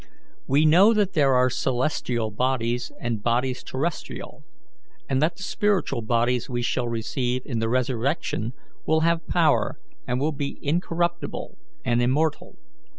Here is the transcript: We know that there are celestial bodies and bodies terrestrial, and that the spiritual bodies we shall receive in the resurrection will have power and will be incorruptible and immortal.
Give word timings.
We 0.47 0.65
know 0.65 0.95
that 0.95 1.13
there 1.13 1.35
are 1.35 1.51
celestial 1.51 2.31
bodies 2.31 2.91
and 2.99 3.21
bodies 3.21 3.61
terrestrial, 3.63 4.43
and 5.07 5.21
that 5.21 5.35
the 5.35 5.43
spiritual 5.43 6.01
bodies 6.01 6.49
we 6.49 6.63
shall 6.63 6.87
receive 6.87 7.43
in 7.45 7.59
the 7.59 7.69
resurrection 7.69 8.53
will 8.87 9.01
have 9.01 9.27
power 9.27 9.77
and 10.07 10.19
will 10.19 10.31
be 10.33 10.57
incorruptible 10.63 11.55
and 11.85 12.01
immortal. 12.01 12.57